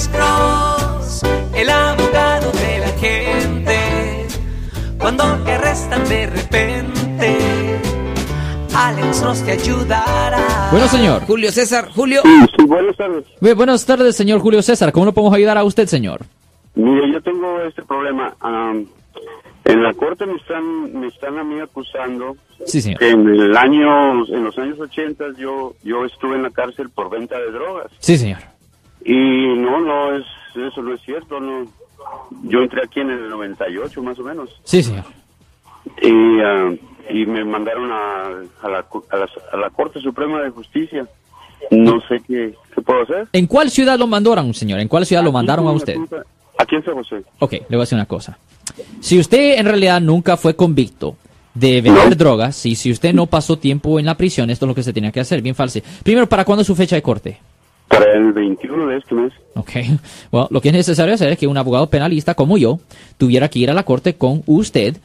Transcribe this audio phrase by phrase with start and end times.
[0.00, 1.22] Alex Cross,
[1.54, 4.26] el abogado de la gente.
[4.98, 7.38] Cuando te arrestan de repente,
[8.74, 10.68] Alex Cross te ayudará.
[10.70, 11.20] Bueno, señor.
[11.26, 12.22] Julio César, Julio.
[12.22, 13.26] Sí, buenas tardes.
[13.42, 14.90] Bu- Buenas tardes, señor Julio César.
[14.90, 16.20] ¿Cómo lo podemos ayudar a usted, señor?
[16.76, 18.34] Mire, yo tengo este problema.
[18.40, 18.86] am,
[19.66, 22.98] en la corte me están me están a mí acusando Sí, señor.
[22.98, 27.10] que en el año en los años 80 yo yo estuve en la cárcel por
[27.10, 28.38] venta de drogas Sí, señor.
[29.04, 29.14] Y
[29.56, 30.24] no no es
[30.54, 31.66] eso no es cierto no
[32.44, 35.04] yo entré aquí en el 98 más o menos Sí, señor.
[36.02, 36.72] y ah,
[37.10, 38.26] y me mandaron a,
[38.62, 41.06] a, la, a, la, a la Corte Suprema de Justicia
[41.70, 44.80] no sé qué, qué puedo hacer ¿En cuál ciudad lo mandaron, señor?
[44.80, 45.96] ¿En cuál ciudad lo mandaron a usted?
[46.58, 48.38] aquí en San José Ok, le voy a decir una cosa.
[49.00, 51.16] Si usted en realidad nunca fue convicto
[51.54, 54.74] de vender drogas y si usted no pasó tiempo en la prisión, esto es lo
[54.74, 55.80] que se tenía que hacer, bien falso.
[56.02, 57.38] Primero, ¿para cuándo es su fecha de corte?
[58.00, 59.70] Para el 21 de este mes Ok.
[60.30, 62.80] Bueno, lo que es necesario hacer es que un abogado penalista como yo
[63.18, 64.96] tuviera que ir a la corte con usted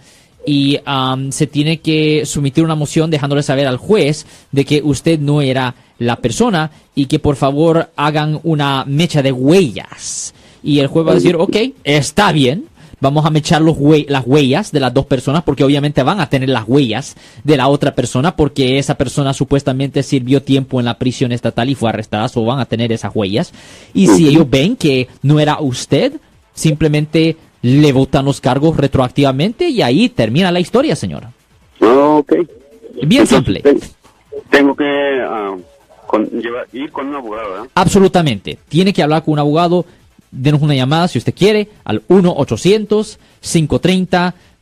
[0.46, 5.20] y am, se tiene que someter una moción dejándole saber al juez de que usted
[5.20, 10.34] no era la persona y que por favor hagan una mecha de huellas.
[10.64, 12.66] Y el juez va a decir, ok, está bien,
[13.06, 16.28] vamos a mechar los hue- las huellas de las dos personas porque obviamente van a
[16.28, 20.98] tener las huellas de la otra persona porque esa persona supuestamente sirvió tiempo en la
[20.98, 23.54] prisión estatal y fue arrestada, o van a tener esas huellas.
[23.94, 26.14] Y si ellos ven que no era usted,
[26.54, 31.32] simplemente le votan los cargos retroactivamente y ahí termina la historia, señora.
[31.82, 32.34] Ah, ok.
[33.04, 33.60] Bien Entonces, simple.
[33.62, 33.80] ten-
[34.50, 34.84] tengo que
[36.08, 37.68] con- llevar- ir con un abogado, ¿verdad?
[37.76, 38.58] Absolutamente.
[38.70, 39.86] Tiene que hablar con un abogado.
[40.32, 42.04] Denos una llamada si usted quiere al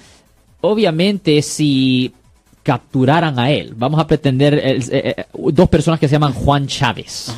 [0.61, 2.13] obviamente si
[2.61, 6.67] capturaran a él, vamos a pretender eh, eh, eh, dos personas que se llaman Juan
[6.67, 7.33] Chávez.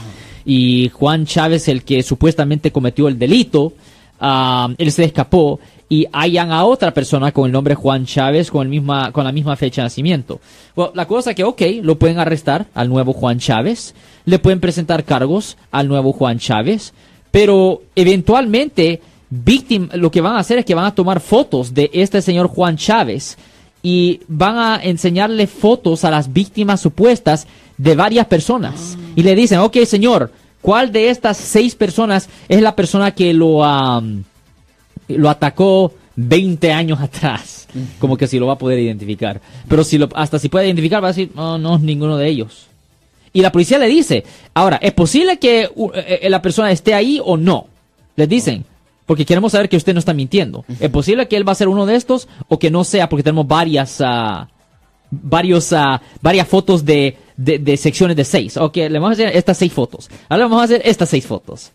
[0.46, 3.74] Y Juan Chávez, el que supuestamente cometió el delito,
[4.20, 5.60] ah, él se escapó
[5.92, 9.34] y hayan a otra persona con el nombre Juan Chávez con, el misma, con la
[9.34, 10.40] misma fecha de nacimiento.
[10.74, 13.94] Bueno, la cosa que, ok, lo pueden arrestar al nuevo Juan Chávez,
[14.24, 16.94] le pueden presentar cargos al nuevo Juan Chávez,
[17.30, 21.90] pero eventualmente víctima, lo que van a hacer es que van a tomar fotos de
[21.94, 23.38] este señor Juan Chávez
[23.84, 27.48] y van a enseñarle fotos a las víctimas supuestas
[27.78, 28.98] de varias personas.
[29.16, 30.32] Y le dicen, ok, señor,
[30.62, 33.64] ¿cuál de estas seis personas es la persona que lo,
[35.08, 37.68] lo atacó 20 años atrás?
[38.00, 39.42] Como que si lo va a poder identificar.
[39.68, 42.68] Pero si lo, hasta si puede identificar, va a decir, no, no, ninguno de ellos.
[43.34, 46.94] Y la policía le dice, ahora, ¿es posible que uh, eh, eh, la persona esté
[46.94, 47.68] ahí o no?
[48.18, 48.66] Les dicen,
[49.12, 50.64] porque queremos saber que usted no está mintiendo.
[50.80, 53.24] ¿Es posible que él va a ser uno de estos o que no sea porque
[53.24, 54.48] tenemos varias, ah,
[55.10, 58.56] varios, ah, varias fotos de, de, de secciones de seis?
[58.56, 60.10] Ok, le vamos a hacer estas seis fotos.
[60.30, 61.74] Ahora le vamos a hacer estas seis fotos.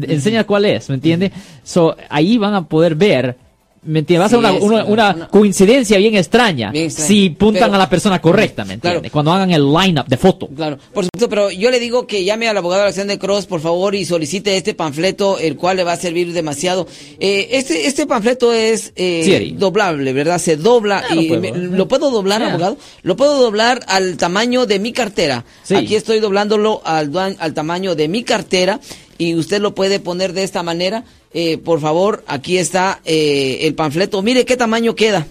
[0.00, 1.32] Enseña cuál es, ¿me entiende?
[1.64, 3.36] So, ahí van a poder ver,
[3.86, 4.18] ¿me entiende?
[4.20, 4.38] Va a ser
[4.86, 7.08] una, coincidencia bien extraña, Bien extraña.
[7.08, 8.96] si puntan Pero- a la persona correcta, ¿me Claro.
[8.98, 9.10] entiende?
[9.10, 10.48] Cuando hagan el lineup de foto.
[10.48, 13.94] Claro, por supuesto, pero yo le digo que llame al abogado Alexander Cross, por favor,
[13.94, 16.86] y solicite este panfleto, el cual le va a servir demasiado.
[17.20, 20.38] Eh, este, este panfleto es eh, doblable, ¿verdad?
[20.38, 21.40] Se dobla Ah, lo y puedo.
[21.40, 22.76] me- lo puedo doblar, abogado.
[23.02, 25.44] Lo puedo doblar al tamaño de mi cartera.
[25.62, 25.74] Sí.
[25.74, 28.80] Aquí estoy doblándolo al, al tamaño de mi cartera
[29.18, 31.04] y usted lo puede poner de esta manera.
[31.34, 34.22] Eh, por favor, aquí está eh, el panfleto.
[34.22, 35.26] Mire qué tamaño queda.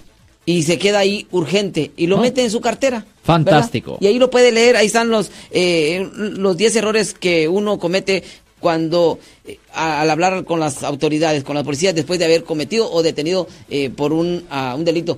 [0.48, 1.92] Y se queda ahí urgente.
[1.98, 2.22] Y lo Ah.
[2.22, 3.00] mete en su cartera.
[3.00, 3.12] ¿verdad?
[3.24, 3.98] Fantástico.
[4.00, 8.24] Y ahí lo puede leer, ahí están los eh, los 10 errores que uno comete
[8.60, 13.02] cuando eh, al hablar con las autoridades, con la policía, después de haber cometido o
[13.02, 15.18] detenido eh, por un, ah, un delito.